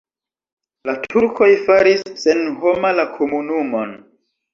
La 0.89 0.93
turkoj 1.03 1.49
faris 1.67 2.01
senhoma 2.21 2.95
la 3.01 3.05
komunumon. 3.19 3.93